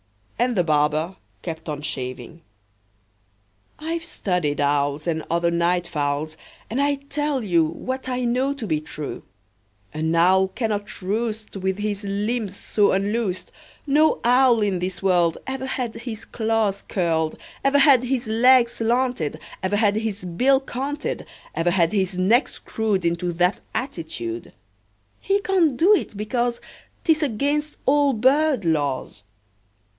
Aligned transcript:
And 0.39 0.55
the 0.55 0.63
barber 0.63 1.17
kept 1.43 1.69
on 1.69 1.83
shaving. 1.83 2.41
"I've 3.77 4.03
studied 4.03 4.59
owls, 4.59 5.05
And 5.05 5.23
other 5.29 5.51
night 5.51 5.85
fowls, 5.85 6.35
And 6.71 6.81
I 6.81 6.95
tell 6.95 7.43
you 7.43 7.63
What 7.65 8.09
I 8.09 8.23
know 8.25 8.51
to 8.55 8.65
be 8.65 8.81
true: 8.81 9.21
An 9.93 10.15
owl 10.15 10.47
cannot 10.47 11.03
roost 11.03 11.55
With 11.55 11.77
his 11.77 12.03
limbs 12.03 12.55
so 12.57 12.91
unloosed; 12.91 13.51
No 13.85 14.19
owl 14.23 14.63
in 14.63 14.79
this 14.79 15.03
world 15.03 15.37
Ever 15.45 15.67
had 15.67 15.93
his 15.93 16.25
claws 16.25 16.81
curled, 16.87 17.37
Ever 17.63 17.77
had 17.77 18.01
his 18.05 18.25
legs 18.27 18.71
slanted, 18.71 19.39
Ever 19.61 19.75
had 19.75 19.97
his 19.97 20.25
bill 20.25 20.59
canted, 20.59 21.27
Ever 21.53 21.69
had 21.69 21.91
his 21.93 22.17
neck 22.17 22.47
screwed 22.47 23.05
Into 23.05 23.31
that 23.33 23.61
attitude. 23.75 24.51
He 25.19 25.39
can't 25.41 25.77
do 25.77 25.93
it, 25.93 26.17
because 26.17 26.59
'T 27.03 27.11
is 27.11 27.21
against 27.21 27.77
all 27.85 28.13
bird 28.13 28.65
laws. 28.65 29.21